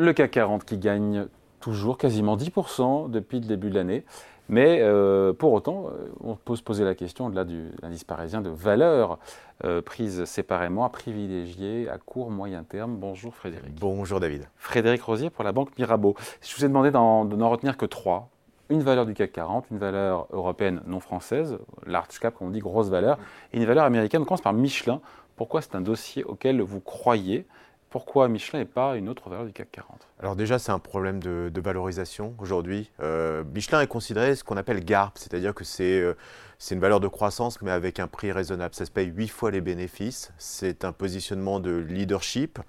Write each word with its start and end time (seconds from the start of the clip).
Le 0.00 0.14
CAC 0.14 0.30
40 0.30 0.64
qui 0.64 0.78
gagne 0.78 1.26
toujours 1.60 1.98
quasiment 1.98 2.34
10% 2.34 3.10
depuis 3.10 3.38
le 3.38 3.44
début 3.44 3.68
de 3.68 3.74
l'année. 3.74 4.06
Mais 4.48 4.78
euh, 4.80 5.34
pour 5.34 5.52
autant, 5.52 5.88
euh, 5.88 6.08
on 6.24 6.36
peut 6.36 6.56
se 6.56 6.62
poser 6.62 6.84
la 6.84 6.94
question, 6.94 7.26
au-delà 7.26 7.44
de 7.44 7.66
l'indice 7.82 8.04
parisien, 8.04 8.40
de 8.40 8.48
valeurs 8.48 9.18
euh, 9.64 9.82
prises 9.82 10.24
séparément, 10.24 10.86
à 10.86 10.88
privilégier 10.88 11.86
à 11.90 11.98
court, 11.98 12.30
moyen 12.30 12.62
terme. 12.62 12.96
Bonjour 12.96 13.34
Frédéric. 13.34 13.74
Bonjour 13.78 14.20
David. 14.20 14.48
Frédéric 14.56 15.02
Rosier 15.02 15.28
pour 15.28 15.44
la 15.44 15.52
Banque 15.52 15.76
Mirabeau. 15.76 16.14
Je 16.40 16.56
vous 16.56 16.64
ai 16.64 16.68
demandé 16.68 16.90
de 16.90 16.96
n'en 16.96 17.50
retenir 17.50 17.76
que 17.76 17.84
trois. 17.84 18.30
Une 18.70 18.82
valeur 18.82 19.04
du 19.04 19.12
CAC 19.12 19.32
40, 19.32 19.66
une 19.70 19.76
valeur 19.76 20.28
européenne 20.32 20.80
non 20.86 21.00
française, 21.00 21.58
large 21.86 22.18
cap, 22.20 22.36
comme 22.38 22.46
on 22.46 22.50
dit, 22.50 22.60
grosse 22.60 22.88
valeur, 22.88 23.18
et 23.52 23.58
une 23.58 23.66
valeur 23.66 23.84
américaine. 23.84 24.22
On 24.22 24.24
commence 24.24 24.40
par 24.40 24.54
Michelin. 24.54 25.02
Pourquoi 25.36 25.60
c'est 25.60 25.74
un 25.74 25.82
dossier 25.82 26.24
auquel 26.24 26.62
vous 26.62 26.80
croyez 26.80 27.46
pourquoi 27.90 28.28
Michelin 28.28 28.60
et 28.60 28.64
pas 28.64 28.96
une 28.96 29.08
autre 29.08 29.28
valeur 29.28 29.44
du 29.44 29.52
CAC 29.52 29.72
40 29.72 30.08
Alors 30.20 30.36
déjà, 30.36 30.58
c'est 30.58 30.70
un 30.70 30.78
problème 30.78 31.20
de, 31.20 31.60
valorisation 31.60 32.34
aujourd'hui. 32.38 32.90
Euh, 33.00 33.44
Michelin 33.52 33.80
est 33.80 33.88
considéré 33.88 34.36
ce 34.36 34.44
qu'on 34.44 34.56
appelle 34.56 34.84
GARP, 34.84 35.18
c'est-à-dire 35.18 35.54
que 35.54 35.64
euh, 35.80 36.14
c'est 36.58 36.74
une 36.74 36.80
valeur 36.80 37.00
de 37.00 37.08
croissance, 37.08 37.60
mais 37.60 37.72
avec 37.72 37.98
un 37.98 38.06
prix 38.06 38.32
raisonnable. 38.32 38.74
Ça 38.74 38.86
se 38.86 38.90
paye 38.90 39.08
8 39.08 39.28
fois 39.28 39.50
les 39.50 39.60
bénéfices. 39.60 40.32
C'est 40.38 40.84
un 40.84 40.92
positionnement 40.92 41.60
de 41.60 41.76
leadership. 41.76 42.60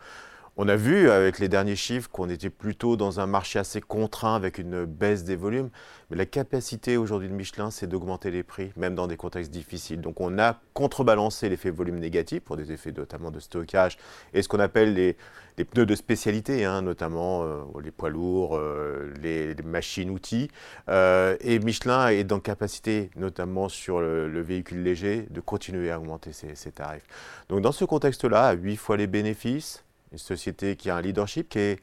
On 0.63 0.67
a 0.67 0.75
vu 0.75 1.09
avec 1.09 1.39
les 1.39 1.49
derniers 1.49 1.75
chiffres 1.75 2.07
qu'on 2.11 2.29
était 2.29 2.51
plutôt 2.51 2.95
dans 2.95 3.19
un 3.19 3.25
marché 3.25 3.57
assez 3.57 3.81
contraint 3.81 4.35
avec 4.35 4.59
une 4.59 4.85
baisse 4.85 5.23
des 5.23 5.35
volumes, 5.35 5.71
mais 6.11 6.17
la 6.17 6.27
capacité 6.27 6.97
aujourd'hui 6.97 7.29
de 7.29 7.33
Michelin, 7.33 7.71
c'est 7.71 7.88
d'augmenter 7.88 8.29
les 8.29 8.43
prix, 8.43 8.71
même 8.75 8.93
dans 8.93 9.07
des 9.07 9.17
contextes 9.17 9.49
difficiles. 9.49 10.02
Donc 10.02 10.21
on 10.21 10.38
a 10.38 10.59
contrebalancé 10.75 11.49
l'effet 11.49 11.71
volume 11.71 11.97
négatif 11.97 12.41
pour 12.41 12.57
des 12.57 12.71
effets 12.71 12.91
notamment 12.91 13.31
de 13.31 13.39
stockage 13.39 13.97
et 14.36 14.44
ce 14.44 14.47
qu'on 14.47 14.59
appelle 14.59 14.94
les, 14.94 15.17
pneus 15.66 15.88
de 15.88 15.95
spécialité, 15.95 16.64
hein, 16.64 16.83
notamment 16.83 17.41
euh, 17.43 17.64
les 17.83 17.89
poids 17.89 18.11
lourds, 18.11 18.55
euh, 18.55 19.11
les, 19.19 19.55
machines-outils. 19.66 20.52
Euh, 20.89 21.38
et 21.41 21.58
Michelin 21.58 22.09
est 22.09 22.23
dans 22.23 22.39
capacité, 22.39 23.09
notamment 23.16 23.67
sur 23.67 23.99
le, 23.99 24.41
véhicule 24.41 24.83
léger, 24.83 25.25
de 25.31 25.41
continuer 25.41 25.89
à 25.89 25.97
augmenter 25.97 26.33
ses, 26.33 26.71
tarifs. 26.71 27.08
Donc 27.49 27.61
dans 27.61 27.71
ce 27.71 27.83
contexte-là, 27.83 28.45
à 28.45 28.53
8 28.53 28.75
fois 28.75 28.95
les 28.95 29.08
bénéfices, 29.08 29.83
une 30.12 30.17
société 30.17 30.76
qui 30.76 30.90
a 30.90 30.95
un 30.95 31.02
leadership 31.02 31.50
qui 31.50 31.59
est 31.59 31.80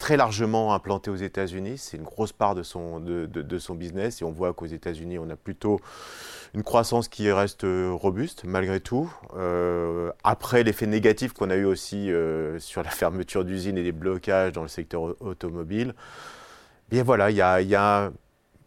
très 0.00 0.16
largement 0.16 0.74
implantée 0.74 1.10
aux 1.10 1.16
États-Unis. 1.16 1.78
C'est 1.78 1.98
une 1.98 2.02
grosse 2.02 2.32
part 2.32 2.56
de 2.56 2.62
son, 2.64 2.98
business. 3.76 4.22
Et 4.22 4.24
on 4.24 4.32
voit 4.32 4.52
qu'aux 4.54 4.66
États-Unis, 4.66 5.18
on 5.18 5.28
a 5.28 5.36
plutôt 5.36 5.78
une 6.54 6.64
croissance 6.64 7.06
qui 7.06 7.30
reste 7.30 7.64
robuste, 7.64 8.42
malgré 8.44 8.80
tout. 8.80 9.12
Euh, 9.36 10.10
après 10.24 10.64
l'effet 10.64 10.86
négatif 10.86 11.32
qu'on 11.34 11.50
a 11.50 11.56
eu 11.56 11.66
aussi 11.66 12.10
euh, 12.10 12.58
sur 12.58 12.82
la 12.82 12.90
fermeture 12.90 13.44
d'usines 13.44 13.78
et 13.78 13.82
les 13.82 13.92
blocages 13.92 14.52
dans 14.52 14.62
le 14.62 14.68
secteur 14.68 15.14
automobile, 15.20 15.94
bien 16.88 17.04
voilà, 17.04 17.30
il 17.30 17.36
y 17.36 17.42
a, 17.42 17.60
y 17.60 17.74
a, 17.74 18.10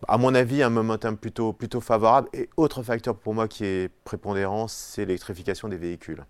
à 0.08 0.18
mon 0.18 0.36
avis, 0.36 0.62
un 0.62 0.70
momentum 0.70 1.18
plutôt, 1.18 1.52
plutôt 1.52 1.82
favorable. 1.82 2.30
Et 2.34 2.48
autre 2.58 2.84
facteur 2.84 3.16
pour 3.16 3.34
moi 3.34 3.48
qui 3.48 3.66
est 3.66 3.92
prépondérant, 4.06 4.68
c'est 4.68 5.06
l'électrification 5.06 5.68
des 5.68 5.78
véhicules. 5.78 6.24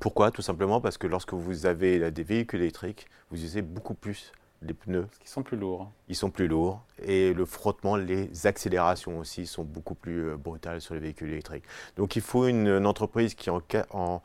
Pourquoi? 0.00 0.30
Tout 0.30 0.42
simplement 0.42 0.80
parce 0.80 0.98
que 0.98 1.06
lorsque 1.06 1.32
vous 1.32 1.66
avez 1.66 2.10
des 2.10 2.22
véhicules 2.22 2.60
électriques, 2.60 3.06
vous 3.30 3.36
utilisez 3.36 3.62
beaucoup 3.62 3.94
plus 3.94 4.32
les 4.62 4.74
pneus. 4.74 5.02
Parce 5.02 5.18
qu'ils 5.18 5.30
sont 5.30 5.42
plus 5.42 5.56
lourds. 5.56 5.90
Ils 6.08 6.16
sont 6.16 6.30
plus 6.30 6.48
lourds. 6.48 6.82
Et 7.02 7.32
le 7.32 7.44
frottement, 7.44 7.96
les 7.96 8.46
accélérations 8.46 9.18
aussi 9.18 9.46
sont 9.46 9.64
beaucoup 9.64 9.94
plus 9.94 10.30
euh, 10.30 10.36
brutales 10.36 10.80
sur 10.80 10.94
les 10.94 11.00
véhicules 11.00 11.30
électriques. 11.30 11.64
Donc 11.96 12.16
il 12.16 12.22
faut 12.22 12.46
une, 12.46 12.86
entreprise 12.86 13.34
qui 13.34 13.50
en, 13.50 13.60
en, 13.90 14.22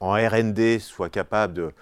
en 0.00 0.12
RD 0.12 0.78
soit 0.78 1.10
capable 1.10 1.54
de 1.54 1.72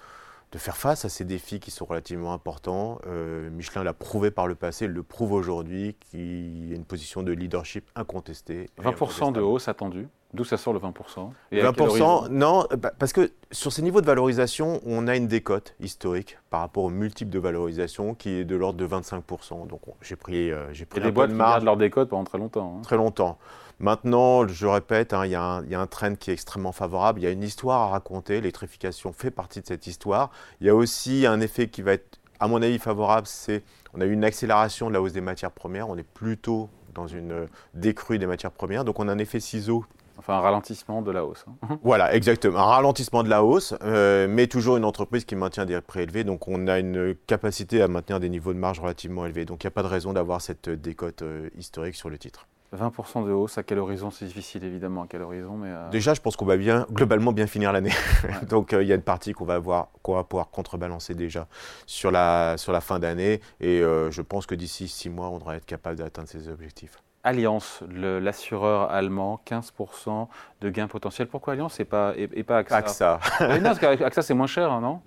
de 0.53 0.57
faire 0.57 0.77
face 0.77 1.03
à 1.03 1.09
ces 1.09 1.25
défis 1.25 1.59
qui 1.59 1.71
sont 1.71 1.85
relativement 1.85 2.33
importants. 2.33 2.99
Euh, 3.05 3.49
Michelin 3.49 3.83
l'a 3.83 3.93
prouvé 3.93 4.31
par 4.31 4.47
le 4.47 4.55
passé, 4.55 4.87
le 4.87 5.03
prouve 5.03 5.33
aujourd'hui, 5.33 5.95
qu'il 5.99 6.69
y 6.69 6.71
a 6.71 6.75
une 6.75 6.85
position 6.85 7.21
de 7.21 7.33
leadership 7.33 7.89
incontestée. 7.95 8.69
20% 8.81 9.33
de 9.33 9.41
hausse 9.41 9.67
attendue 9.67 10.07
D'où 10.33 10.43
ça 10.43 10.57
sort 10.57 10.73
le 10.73 10.79
20% 10.79 11.31
20%, 11.53 12.29
non, 12.29 12.67
bah, 12.77 12.91
parce 12.99 13.13
que 13.13 13.31
sur 13.51 13.71
ces 13.71 13.81
niveaux 13.81 14.01
de 14.01 14.05
valorisation, 14.05 14.81
on 14.85 15.07
a 15.07 15.15
une 15.15 15.27
décote 15.27 15.73
historique 15.79 16.37
par 16.49 16.59
rapport 16.59 16.83
au 16.83 16.89
multiple 16.89 17.31
de 17.31 17.39
valorisation 17.39 18.13
qui 18.13 18.31
est 18.31 18.43
de 18.43 18.55
l'ordre 18.57 18.77
de 18.77 18.85
25%. 18.85 19.67
Donc 19.67 19.81
j'ai 20.01 20.17
pris, 20.17 20.51
euh, 20.51 20.71
j'ai 20.73 20.85
pris 20.85 20.99
des 20.99 21.11
boîtes 21.11 21.31
qui 21.31 21.37
gardent 21.37 21.63
leur 21.63 21.77
décote 21.77 22.09
pendant 22.09 22.25
très 22.25 22.37
longtemps. 22.37 22.75
Hein. 22.77 22.81
Très 22.81 22.97
longtemps. 22.97 23.37
Maintenant, 23.79 24.47
je 24.47 24.65
répète, 24.65 25.13
hein, 25.13 25.25
il 25.25 25.31
y, 25.31 25.35
a 25.35 25.61
un 25.61 25.87
trend 25.87 26.15
qui 26.15 26.31
est 26.31 26.33
extrêmement 26.33 26.71
favorable. 26.71 27.21
Il 27.21 27.23
y 27.23 27.27
a 27.27 27.31
une 27.31 27.43
histoire 27.43 27.81
à 27.81 27.87
raconter. 27.89 28.35
L'électrification 28.35 29.13
fait 29.13 29.31
partie 29.31 29.61
de 29.61 29.67
cette 29.67 29.85
histoire. 29.87 30.31
Il 30.59 30.67
y 30.67 30.69
a 30.69 30.75
aussi 30.75 31.27
un 31.27 31.39
effet 31.39 31.67
qui 31.67 31.83
va 31.83 31.93
être, 31.93 32.19
à 32.39 32.47
mon 32.47 32.61
avis, 32.61 32.79
favorable. 32.79 33.27
C'est 33.27 33.63
on 33.93 34.01
a 34.01 34.05
eu 34.05 34.11
une 34.11 34.23
accélération 34.23 34.89
de 34.89 34.93
la 34.93 35.01
hausse 35.01 35.13
des 35.13 35.21
matières 35.21 35.51
premières. 35.51 35.89
On 35.89 35.97
est 35.97 36.03
plutôt 36.03 36.69
dans 36.95 37.07
une 37.07 37.47
décrue 37.75 38.17
des 38.17 38.25
matières 38.25 38.51
premières. 38.51 38.83
Donc 38.83 38.99
on 38.99 39.07
a 39.07 39.11
un 39.11 39.17
effet 39.19 39.39
ciseau 39.39 39.85
Enfin, 40.17 40.33
un 40.33 40.39
ralentissement 40.39 41.01
de 41.01 41.11
la 41.11 41.25
hausse. 41.25 41.45
Hein. 41.47 41.77
Voilà, 41.83 42.13
exactement. 42.13 42.59
Un 42.59 42.65
ralentissement 42.65 43.23
de 43.23 43.29
la 43.29 43.43
hausse, 43.43 43.73
euh, 43.83 44.27
mais 44.29 44.47
toujours 44.47 44.77
une 44.77 44.85
entreprise 44.85 45.25
qui 45.25 45.35
maintient 45.35 45.65
des 45.65 45.79
prix 45.81 46.01
élevés. 46.01 46.23
Donc, 46.23 46.47
on 46.47 46.67
a 46.67 46.79
une 46.79 47.15
capacité 47.27 47.81
à 47.81 47.87
maintenir 47.87 48.19
des 48.19 48.29
niveaux 48.29 48.53
de 48.53 48.59
marge 48.59 48.79
relativement 48.79 49.25
élevés. 49.25 49.45
Donc, 49.45 49.63
il 49.63 49.67
n'y 49.67 49.69
a 49.69 49.71
pas 49.71 49.83
de 49.83 49.87
raison 49.87 50.13
d'avoir 50.13 50.41
cette 50.41 50.69
décote 50.69 51.21
euh, 51.21 51.49
historique 51.55 51.95
sur 51.95 52.09
le 52.09 52.17
titre. 52.17 52.47
20% 52.75 53.25
de 53.25 53.31
hausse, 53.31 53.57
à 53.57 53.63
quel 53.63 53.79
horizon? 53.79 54.11
C'est 54.11 54.25
difficile 54.25 54.63
évidemment, 54.63 55.03
à 55.03 55.07
quel 55.07 55.21
horizon 55.21 55.55
mais 55.55 55.69
euh, 55.69 55.89
Déjà, 55.89 56.13
je 56.13 56.21
pense 56.21 56.35
qu'on 56.35 56.45
va 56.45 56.57
bien, 56.57 56.85
globalement 56.91 57.31
bien 57.31 57.47
finir 57.47 57.71
l'année. 57.71 57.93
Donc 58.49 58.73
euh, 58.73 58.83
il 58.83 58.89
y 58.89 58.91
a 58.91 58.95
une 58.95 59.01
partie 59.01 59.33
qu'on 59.33 59.45
va, 59.45 59.55
avoir, 59.55 59.89
qu'on 60.01 60.15
va 60.15 60.23
pouvoir 60.23 60.49
contrebalancer 60.49 61.15
déjà 61.15 61.47
sur 61.85 62.11
la, 62.11 62.55
sur 62.57 62.73
la 62.73 62.81
fin 62.81 62.99
d'année. 62.99 63.39
Et 63.61 63.81
euh, 63.81 64.11
je 64.11 64.21
pense 64.21 64.45
que 64.45 64.55
d'ici 64.55 64.87
six 64.87 65.09
mois, 65.09 65.29
on 65.29 65.37
devrait 65.37 65.57
être 65.57 65.65
capable 65.65 65.97
d'atteindre 65.97 66.27
ces 66.27 66.49
objectifs. 66.49 67.01
Alliance, 67.27 67.83
l'assureur 67.93 68.89
allemand, 68.89 69.41
15% 69.45 70.27
de 70.61 70.69
gains 70.69 70.87
potentiels. 70.87 71.27
Pourquoi 71.27 71.53
Alliance 71.53 71.77
et 71.81 71.85
pas, 71.85 72.13
et, 72.15 72.43
pas 72.43 72.59
AXA 72.59 72.77
AXA. 72.77 73.19
non, 73.41 73.61
parce 73.63 73.79
qu'AXA 73.79 74.21
c'est 74.21 74.33
moins 74.33 74.47
cher, 74.47 74.71
hein, 74.71 74.79
non? 74.79 75.01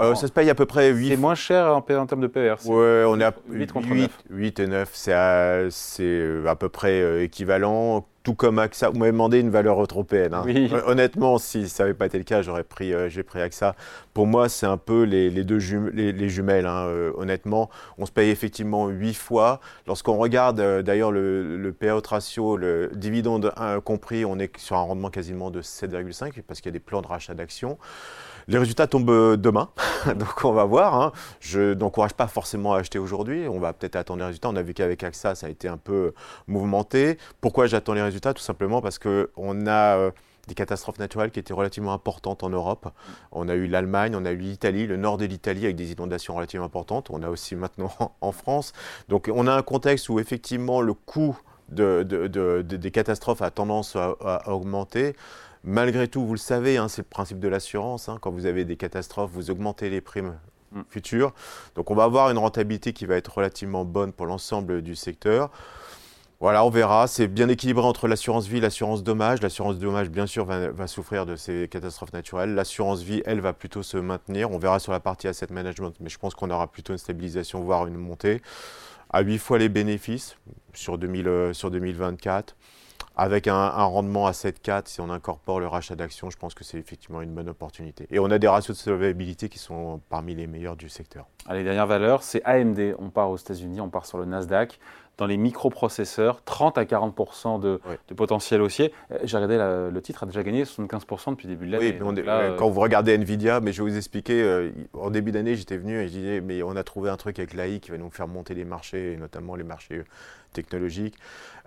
Euh, 0.00 0.14
Ça 0.14 0.26
se 0.26 0.32
paye 0.32 0.50
à 0.50 0.54
peu 0.54 0.66
près 0.66 0.90
8. 0.90 1.10
C'est 1.10 1.16
moins 1.16 1.34
cher 1.34 1.66
en, 1.66 1.78
en, 1.78 2.06
termes 2.06 2.20
de 2.20 2.26
PER. 2.26 2.54
Oui, 2.64 3.04
on 3.06 3.20
est 3.20 3.24
à 3.24 3.34
8, 3.48 3.72
8, 3.74 4.10
8 4.30 4.60
et 4.60 4.66
9. 4.66 4.90
C'est 4.92 5.12
à, 5.12 5.64
à, 6.46 6.56
peu 6.56 6.68
près 6.68 7.00
euh, 7.00 7.22
équivalent 7.22 8.06
tout 8.22 8.34
comme 8.34 8.58
AXA. 8.58 8.90
Vous 8.90 8.98
m'avez 8.98 9.12
demandé 9.12 9.40
une 9.40 9.50
valeur 9.50 9.80
européenne. 9.80 10.34
Hein. 10.34 10.44
Honnêtement, 10.86 11.38
si 11.38 11.68
ça 11.68 11.84
n'avait 11.84 11.94
pas 11.94 12.06
été 12.06 12.18
le 12.18 12.24
cas, 12.24 12.42
j'aurais 12.42 12.64
pris, 12.64 12.92
euh, 12.92 13.08
j'ai 13.08 13.22
pris 13.22 13.40
AXA. 13.40 13.74
Pour 14.14 14.26
moi, 14.26 14.48
c'est 14.48 14.66
un 14.66 14.76
peu 14.76 15.02
les, 15.02 15.30
deux 15.44 15.58
les, 15.92 16.28
jumelles. 16.28 16.66
Hein, 16.66 16.86
euh, 16.86 17.12
honnêtement, 17.16 17.70
on 17.98 18.06
se 18.06 18.12
paye 18.12 18.30
effectivement 18.30 18.88
8 18.88 19.14
fois. 19.14 19.60
Lorsqu'on 19.86 20.16
regarde 20.16 20.60
euh, 20.60 20.82
d'ailleurs 20.82 21.10
le, 21.10 21.56
le, 21.56 21.72
payout 21.72 22.02
ratio, 22.06 22.56
le 22.56 22.90
dividende 22.94 23.52
compris, 23.84 24.24
on 24.24 24.38
est 24.38 24.56
sur 24.58 24.76
un 24.76 24.82
rendement 24.82 25.10
quasiment 25.10 25.50
de 25.50 25.62
7,5 25.62 26.42
parce 26.42 26.60
qu'il 26.60 26.70
y 26.70 26.74
a 26.74 26.78
des 26.78 26.80
plans 26.80 27.02
de 27.02 27.06
rachat 27.06 27.34
d'actions. 27.34 27.78
Les 28.48 28.58
résultats 28.58 28.86
tombent 28.86 29.10
euh, 29.10 29.36
demain, 29.36 29.68
donc 30.16 30.44
on 30.44 30.52
va 30.52 30.64
voir. 30.64 30.94
Hein. 30.94 31.12
Je 31.40 31.74
n'encourage 31.74 32.14
pas 32.14 32.26
forcément 32.26 32.74
à 32.74 32.78
acheter 32.78 32.98
aujourd'hui. 32.98 33.46
On 33.48 33.60
va 33.60 33.72
peut-être 33.72 33.96
attendre 33.96 34.20
les 34.20 34.26
résultats. 34.26 34.48
On 34.48 34.56
a 34.56 34.62
vu 34.62 34.74
qu'avec 34.74 35.02
AXA, 35.02 35.34
ça 35.34 35.46
a 35.46 35.50
été 35.50 35.68
un 35.68 35.76
peu 35.76 36.12
mouvementé. 36.46 37.18
Pourquoi 37.40 37.66
j'attends 37.66 37.94
les 37.94 38.02
résultats? 38.02 38.34
Tout 38.34 38.42
simplement 38.42 38.80
parce 38.80 38.98
qu'on 38.98 39.66
a 39.66 39.96
euh, 39.96 40.10
des 40.48 40.54
catastrophes 40.54 40.98
naturelles 40.98 41.30
qui 41.30 41.38
étaient 41.38 41.54
relativement 41.54 41.92
importantes 41.92 42.42
en 42.42 42.50
Europe. 42.50 42.88
On 43.30 43.48
a 43.48 43.54
eu 43.54 43.66
l'Allemagne, 43.66 44.16
on 44.16 44.24
a 44.24 44.32
eu 44.32 44.38
l'Italie, 44.38 44.86
le 44.86 44.96
nord 44.96 45.18
de 45.18 45.24
l'Italie 45.24 45.64
avec 45.64 45.76
des 45.76 45.92
inondations 45.92 46.34
relativement 46.34 46.66
importantes. 46.66 47.10
On 47.10 47.22
a 47.22 47.28
aussi 47.28 47.54
maintenant 47.54 47.92
en 48.20 48.32
France. 48.32 48.72
Donc 49.08 49.30
on 49.32 49.46
a 49.46 49.54
un 49.54 49.62
contexte 49.62 50.08
où 50.08 50.18
effectivement 50.18 50.80
le 50.80 50.94
coût 50.94 51.38
des 51.68 52.90
catastrophes 52.92 53.40
a 53.40 53.50
tendance 53.50 53.96
à 53.96 54.52
augmenter. 54.52 55.14
Malgré 55.64 56.08
tout, 56.08 56.26
vous 56.26 56.34
le 56.34 56.38
savez, 56.38 56.76
hein, 56.76 56.88
c'est 56.88 57.02
le 57.02 57.08
principe 57.08 57.38
de 57.38 57.48
l'assurance. 57.48 58.08
Hein. 58.08 58.18
quand 58.20 58.30
vous 58.30 58.46
avez 58.46 58.64
des 58.64 58.76
catastrophes, 58.76 59.30
vous 59.32 59.50
augmentez 59.50 59.90
les 59.90 60.00
primes 60.00 60.34
mm. 60.72 60.80
futures. 60.88 61.32
Donc 61.76 61.90
on 61.90 61.94
va 61.94 62.04
avoir 62.04 62.30
une 62.30 62.38
rentabilité 62.38 62.92
qui 62.92 63.06
va 63.06 63.16
être 63.16 63.36
relativement 63.36 63.84
bonne 63.84 64.12
pour 64.12 64.26
l'ensemble 64.26 64.82
du 64.82 64.96
secteur. 64.96 65.50
Voilà, 66.42 66.64
on 66.64 66.70
verra. 66.70 67.06
C'est 67.06 67.28
bien 67.28 67.48
équilibré 67.48 67.86
entre 67.86 68.08
l'assurance 68.08 68.48
vie 68.48 68.56
et 68.56 68.60
l'assurance 68.60 69.04
dommage. 69.04 69.40
L'assurance 69.42 69.78
dommage, 69.78 70.10
bien 70.10 70.26
sûr, 70.26 70.44
va, 70.44 70.86
souffrir 70.88 71.24
de 71.24 71.36
ces 71.36 71.68
catastrophes 71.68 72.12
naturelles. 72.12 72.52
L'assurance 72.52 73.02
vie, 73.02 73.22
elle, 73.26 73.40
va 73.40 73.52
plutôt 73.52 73.84
se 73.84 73.96
maintenir. 73.96 74.50
On 74.50 74.58
verra 74.58 74.80
sur 74.80 74.90
la 74.90 74.98
partie 74.98 75.28
asset 75.28 75.46
management, 75.50 75.94
mais 76.00 76.08
je 76.08 76.18
pense 76.18 76.34
qu'on 76.34 76.50
aura 76.50 76.66
plutôt 76.66 76.92
une 76.92 76.98
stabilisation, 76.98 77.60
voire 77.60 77.86
une 77.86 77.94
montée. 77.94 78.42
À 79.10 79.20
8 79.20 79.38
fois 79.38 79.58
les 79.58 79.68
bénéfices 79.68 80.36
sur, 80.74 80.98
2000, 80.98 81.28
euh, 81.28 81.52
sur 81.52 81.70
2024 81.70 82.56
avec 83.16 83.46
un, 83.46 83.68
rendement 83.68 84.26
à 84.26 84.32
7,4, 84.32 84.82
si 84.86 85.00
on 85.00 85.10
incorpore 85.10 85.60
le 85.60 85.66
rachat 85.66 85.96
d'actions, 85.96 86.30
je 86.30 86.36
pense 86.36 86.54
que 86.54 86.64
c'est 86.64 86.78
effectivement 86.78 87.20
une 87.20 87.32
bonne 87.32 87.48
opportunité. 87.48 88.06
Et 88.10 88.18
on 88.18 88.30
a 88.30 88.38
des 88.38 88.48
ratios 88.48 88.76
de 88.76 88.82
solvabilité 88.82 89.48
qui 89.48 89.58
sont 89.58 90.00
parmi 90.08 90.34
les 90.34 90.46
meilleurs 90.46 90.76
du 90.76 90.88
secteur. 90.88 91.26
Allez, 91.46 91.64
dernière 91.64 91.86
valeur, 91.86 92.22
c'est 92.22 92.42
AMD. 92.44 92.96
On 92.98 93.10
part 93.10 93.30
aux 93.30 93.36
États-Unis, 93.36 93.80
on 93.80 93.90
part 93.90 94.06
sur 94.06 94.18
le 94.18 94.24
Nasdaq. 94.24 94.78
Dans 95.18 95.26
les 95.26 95.36
microprocesseurs, 95.36 96.42
30 96.44 96.78
à 96.78 96.84
40% 96.84 97.60
de, 97.60 97.80
potentiel 98.16 98.62
haussier. 98.62 98.92
Euh, 99.10 99.18
j'ai 99.24 99.36
regardé 99.36 99.56
le 99.56 100.00
titre 100.02 100.24
a 100.24 100.26
déjà 100.26 100.42
gagné 100.42 100.64
75% 100.64 101.30
depuis 101.30 101.48
le 101.48 101.54
début 101.54 101.66
de 101.66 101.72
l'année. 101.72 101.98
Oui, 102.00 102.22
euh, 102.26 102.56
quand 102.56 102.70
vous 102.70 102.80
regardez 102.80 103.14
Nvidia, 103.14 103.60
mais 103.60 103.72
je 103.72 103.82
vais 103.82 103.90
vous 103.90 103.96
expliquer, 103.96 104.42
euh, 104.42 104.70
en 104.94 105.10
début 105.10 105.32
d'année, 105.32 105.54
j'étais 105.54 105.76
venu 105.76 105.98
et 106.00 106.08
je 106.08 106.12
disais, 106.12 106.40
mais 106.40 106.62
on 106.62 106.76
a 106.76 106.82
trouvé 106.82 107.10
un 107.10 107.16
truc 107.16 107.38
avec 107.38 107.54
l'AI 107.54 107.80
qui 107.80 107.90
va 107.90 107.98
nous 107.98 108.10
faire 108.10 108.28
monter 108.28 108.54
les 108.54 108.64
marchés, 108.64 109.12
et 109.12 109.16
notamment 109.16 109.54
les 109.54 109.64
marchés 109.64 110.02
technologiques. 110.52 111.16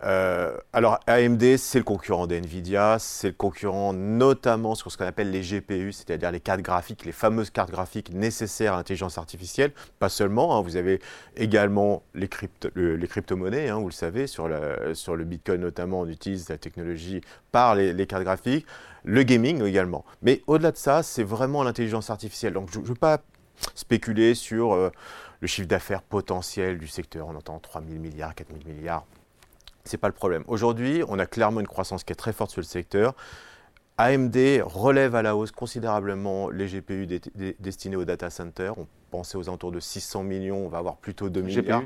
Euh, 0.04 0.58
alors 0.74 1.00
AMD, 1.08 1.58
c'est 1.58 1.78
le 1.78 1.84
concurrent 1.84 2.28
d'NVIDIA, 2.28 2.98
c'est 3.00 3.30
le 3.30 3.34
concurrent 3.34 3.94
notamment 3.94 4.76
sur 4.76 4.92
ce 4.92 4.98
qu'on 4.98 5.06
appelle 5.06 5.32
les 5.32 5.42
GPU, 5.42 5.94
c'est-à-dire 5.94 6.32
les 6.32 6.42
cartes 6.42 6.62
graphiques, 6.62 7.06
les 7.06 7.14
fameuses 7.14 7.50
cartes 7.50 7.72
graphiques 7.72 8.14
nécessaires 8.14 8.74
à 8.74 8.78
l'intelligence 8.78 9.18
artificielle. 9.18 9.72
Pas 10.00 10.10
seulement, 10.10 10.58
hein, 10.58 10.62
vous 10.62 10.76
avez 10.76 11.00
également 11.38 12.04
les, 12.14 12.30
les 12.76 13.08
crypto-monnaies, 13.36 13.70
hein, 13.70 13.80
vous 13.80 13.90
le 13.90 13.94
savez, 13.94 14.28
sur, 14.28 14.48
le 14.48 15.24
Bitcoin 15.24 15.62
notamment, 15.62 16.02
on 16.02 16.08
utilise 16.08 16.50
la 16.50 16.58
technologie 16.58 17.22
par 17.52 17.76
les, 17.76 18.08
cartes 18.08 18.24
graphiques, 18.24 18.66
le 19.04 19.24
gaming 19.24 19.64
également. 19.64 20.06
Mais 20.22 20.42
au-delà 20.48 20.72
de 20.72 20.78
ça, 20.78 21.04
c'est 21.04 21.24
vraiment 21.24 21.64
l'intelligence 21.64 22.10
artificielle. 22.10 22.54
Donc 22.54 22.70
je 22.72 22.80
ne 22.80 22.86
veux 22.86 22.96
pas 22.96 23.20
spéculer 23.74 24.34
sur... 24.36 24.74
Euh, 24.74 24.92
le 25.42 25.48
chiffre 25.48 25.68
d'affaires 25.68 26.02
potentiel 26.02 26.78
du 26.78 26.88
secteur. 26.88 27.28
On 27.28 27.36
entend 27.36 27.60
3 27.60 27.82
000 27.88 28.00
milliards, 28.00 28.34
4 28.36 28.48
000 28.48 28.76
milliards. 28.76 29.06
Ce 29.84 29.96
n'est 29.96 30.00
pas 30.00 30.08
le 30.08 30.14
problème. 30.14 30.44
Aujourd'hui, 30.48 31.04
on 31.08 31.20
a 31.20 31.26
clairement 31.26 31.60
une 31.60 31.68
croissance 31.68 32.04
qui 32.04 32.14
est 32.14 32.16
très 32.16 32.34
forte 32.34 32.52
sur 32.52 32.62
le 32.62 32.66
secteur. 32.66 33.14
AMD 33.98 34.36
relève 34.66 35.16
à 35.16 35.22
la 35.22 35.36
hausse 35.36 35.52
considérablement 35.52 36.50
les 36.50 36.68
GPU 36.68 37.08
destinés 37.60 37.96
aux 37.96 38.06
data 38.06 38.30
centers. 38.30 38.78
On 38.78 38.88
pensait 39.16 39.38
aux 39.38 39.48
alentours 39.48 39.72
de 39.72 39.80
600 39.80 40.24
millions, 40.24 40.66
on 40.66 40.68
va 40.68 40.80
avoir 40.80 40.98
plutôt 40.98 41.30
2 41.30 41.42
milliards. 41.42 41.84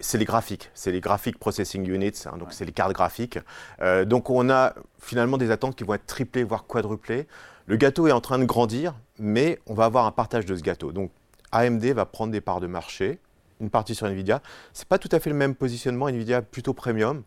C'est 0.00 0.18
les, 0.18 0.24
graphiques, 0.24 0.70
c'est 0.74 0.92
les 0.92 1.00
graphiques 1.00 1.38
processing 1.38 1.88
units, 1.90 2.12
hein, 2.26 2.36
donc 2.38 2.52
c'est 2.52 2.64
les 2.64 2.72
cartes 2.72 2.92
graphiques. 2.92 3.38
Euh, 3.80 4.04
donc 4.04 4.30
on 4.30 4.48
a 4.48 4.74
finalement 5.00 5.38
des 5.38 5.50
attentes 5.50 5.74
qui 5.74 5.82
vont 5.82 5.94
être 5.94 6.06
triplées, 6.06 6.44
voire 6.44 6.66
quadruplées. 6.66 7.26
Le 7.66 7.76
gâteau 7.76 8.06
est 8.06 8.12
en 8.12 8.20
train 8.20 8.38
de 8.38 8.44
grandir, 8.44 8.94
mais 9.18 9.58
on 9.66 9.74
va 9.74 9.86
avoir 9.86 10.06
un 10.06 10.12
partage 10.12 10.46
de 10.46 10.54
ce 10.54 10.62
gâteau. 10.62 10.92
Donc 10.92 11.10
AMD 11.50 11.84
va 11.86 12.06
prendre 12.06 12.32
des 12.32 12.40
parts 12.40 12.60
de 12.60 12.68
marché, 12.68 13.18
une 13.60 13.70
partie 13.70 13.96
sur 13.96 14.06
Nvidia. 14.06 14.40
Ce 14.72 14.82
n'est 14.82 14.86
pas 14.86 14.98
tout 14.98 15.08
à 15.10 15.18
fait 15.18 15.30
le 15.30 15.36
même 15.36 15.56
positionnement, 15.56 16.08
Nvidia 16.08 16.42
plutôt 16.42 16.74
premium, 16.74 17.24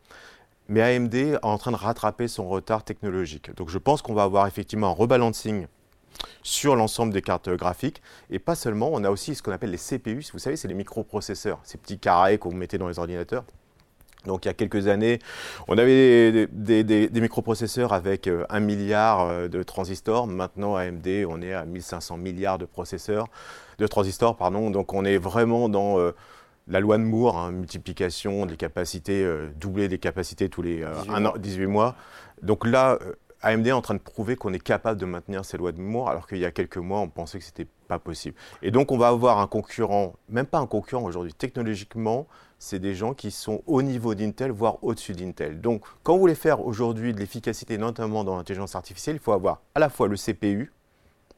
mais 0.70 0.82
AMD 0.82 1.14
est 1.14 1.46
en 1.46 1.58
train 1.58 1.72
de 1.72 1.78
rattraper 1.78 2.30
son 2.30 2.48
retard 2.48 2.86
technologique. 2.86 3.54
Donc 3.56 3.70
je 3.70 3.78
pense 3.80 4.02
qu'on 4.02 4.14
va 4.14 4.24
avoir 4.24 4.48
effectivement 4.48 4.88
un 4.88 4.94
rebalancing 4.94 5.68
sur 6.44 6.76
l'ensemble 6.76 7.14
des 7.14 7.22
cartes 7.22 7.50
graphiques. 7.50 8.02
Et 8.30 8.40
pas 8.40 8.56
seulement, 8.56 8.90
on 8.92 9.04
a 9.04 9.10
aussi 9.10 9.36
ce 9.36 9.44
qu'on 9.44 9.52
appelle 9.52 9.72
les 9.72 9.78
CPU. 9.78 10.26
Vous 10.32 10.40
savez, 10.40 10.56
c'est 10.56 10.68
les 10.68 10.74
microprocesseurs, 10.74 11.60
ces 11.64 11.78
petits 11.78 12.00
carrés 12.00 12.38
que 12.38 12.48
vous 12.48 12.56
mettez 12.56 12.78
dans 12.78 12.88
les 12.88 13.00
ordinateurs. 13.00 13.44
Donc 14.26 14.46
il 14.46 14.48
y 14.48 14.52
a 14.52 14.54
quelques 14.54 14.88
années, 14.88 15.20
on 15.68 15.78
avait 15.78 16.48
des, 16.48 17.10
microprocesseurs 17.14 17.94
avec 17.94 18.28
euh, 18.28 18.46
un 18.50 18.60
milliard 18.60 19.22
euh, 19.22 19.48
de 19.48 19.64
transistors. 19.64 20.28
Maintenant, 20.28 20.76
AMD, 20.76 21.08
on 21.30 21.42
est 21.42 21.54
à 21.54 21.66
1500 21.66 22.18
milliards 22.18 22.58
de 22.58 22.66
processeurs, 22.66 23.28
de 23.78 23.88
transistors, 23.88 24.36
pardon. 24.36 24.72
Donc 24.72 24.94
on 24.94 25.06
est 25.06 25.18
vraiment 25.18 25.70
dans 25.70 26.00
euh, 26.00 26.12
la 26.68 26.80
loi 26.80 26.98
de 26.98 27.04
Moore, 27.04 27.38
hein, 27.38 27.52
multiplication 27.52 28.46
des 28.46 28.58
capacités, 28.58 29.24
doubler 29.60 29.88
des 29.88 30.00
capacités 30.00 30.50
tous 30.50 30.64
les 30.64 30.84
18 31.38 31.68
mois. 31.68 31.96
Donc 32.42 32.66
là, 32.66 32.98
AMD 33.42 33.68
est 33.68 33.72
en 33.72 33.82
train 33.82 33.94
de 33.94 34.00
prouver 34.00 34.36
qu'on 34.36 34.54
est 34.54 34.60
capable 34.60 35.00
de 35.00 35.06
maintenir 35.06 35.46
ces 35.46 35.58
lois 35.58 35.72
de 35.72 35.80
Moore, 35.80 36.10
alors 36.10 36.28
qu'il 36.28 36.40
y 36.40 36.46
a 36.46 36.52
quelques 36.52 36.78
mois, 36.78 37.00
on 37.00 37.10
pensait 37.10 37.38
que 37.40 37.44
ce 37.44 37.52
n'était 37.52 37.68
pas 37.88 38.00
possible. 38.00 38.36
Et 38.62 38.72
donc, 38.72 38.92
on 38.92 38.98
va 38.98 39.10
avoir 39.10 39.40
un 39.40 39.48
concurrent, 39.48 40.14
même 40.30 40.46
pas 40.46 40.60
un 40.60 40.68
concurrent 40.68 41.04
aujourd'hui, 41.04 41.34
technologiquement, 41.34 42.28
c'est 42.58 42.80
des 42.80 42.96
gens 42.96 43.14
qui 43.14 43.32
sont 43.32 43.62
au 43.68 43.82
niveau 43.82 44.16
d'Intel, 44.16 44.52
voire 44.52 44.84
au-dessus 44.84 45.14
d'Intel. 45.14 45.62
Donc, 45.62 45.84
quand 46.04 46.14
vous 46.14 46.20
voulez 46.20 46.36
faire 46.36 46.66
aujourd'hui 46.66 47.14
de 47.14 47.20
l'efficacité, 47.20 47.78
notamment 47.78 48.24
dans 48.24 48.36
l'intelligence 48.38 48.76
artificielle, 48.76 49.18
il 49.18 49.22
faut 49.22 49.34
avoir 49.34 49.62
à 49.76 49.80
la 49.80 49.90
fois 49.90 50.08
le 50.08 50.16
CPU, 50.16 50.72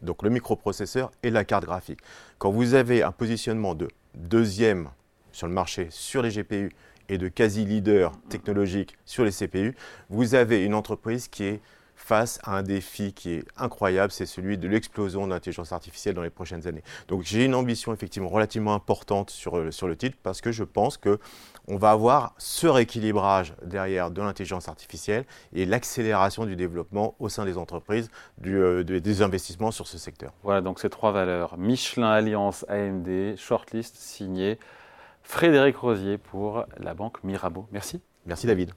donc 0.01 0.23
le 0.23 0.29
microprocesseur, 0.29 1.11
et 1.23 1.29
la 1.29 1.43
carte 1.43 1.65
graphique. 1.65 1.99
Quand 2.37 2.51
vous 2.51 2.75
avez 2.75 3.03
un 3.03 3.11
positionnement 3.11 3.75
de 3.75 3.87
deuxième 4.15 4.89
sur 5.31 5.47
le 5.47 5.53
marché 5.53 5.87
sur 5.91 6.21
les 6.21 6.31
GPU 6.31 6.71
et 7.09 7.17
de 7.17 7.27
quasi 7.27 7.65
leader 7.65 8.11
technologique 8.29 8.97
sur 9.05 9.23
les 9.23 9.31
CPU, 9.31 9.75
vous 10.09 10.35
avez 10.35 10.63
une 10.63 10.73
entreprise 10.73 11.27
qui 11.27 11.43
est 11.43 11.61
face 11.97 12.39
à 12.43 12.55
un 12.55 12.63
défi 12.63 13.11
qui 13.11 13.31
est 13.31 13.43
incroyable, 13.57 14.11
c'est 14.13 14.27
celui 14.27 14.57
de 14.57 14.67
l'explosion 14.67 15.25
de 15.25 15.33
l'intelligence 15.33 15.73
artificielle 15.73 16.13
dans 16.13 16.21
les 16.21 16.29
prochaines 16.29 16.65
années. 16.67 16.83
Donc 17.09 17.23
j'ai 17.23 17.43
une 17.43 17.55
ambition 17.55 17.91
effectivement 17.91 18.29
relativement 18.29 18.73
importante 18.73 19.29
sur, 19.31 19.57
euh, 19.57 19.71
sur 19.71 19.87
le 19.87 19.97
titre 19.97 20.15
parce 20.23 20.39
que 20.39 20.51
je 20.51 20.63
pense 20.63 20.95
que 20.95 21.19
on 21.67 21.75
va 21.75 21.91
avoir 21.91 22.33
ce 22.37 22.67
rééquilibrage 22.67 23.53
derrière 23.61 24.09
de 24.09 24.21
l'intelligence 24.21 24.69
artificielle 24.69 25.25
et 25.53 25.65
l'accélération 25.65 26.45
du 26.45 26.55
développement 26.55 27.15
au 27.19 27.27
sein 27.27 27.43
des 27.43 27.57
entreprises, 27.57 28.09
euh, 28.45 28.83
des 28.83 29.21
investissements 29.21 29.71
sur 29.71 29.87
ce 29.87 29.97
secteur. 29.97 30.31
Voilà 30.43 30.61
donc 30.61 30.79
ces 30.79 30.89
trois 30.89 31.11
valeurs, 31.11 31.57
Michelin 31.57 32.09
Alliance 32.09 32.63
AMD, 32.69 33.35
shortlist 33.37 33.97
signé 33.97 34.59
Frédéric 35.23 35.75
Rosier 35.75 36.17
pour 36.17 36.63
la 36.77 36.93
banque 36.93 37.21
Mirabeau. 37.23 37.67
Merci. 37.73 37.99
Merci 38.25 38.47
David. 38.47 38.71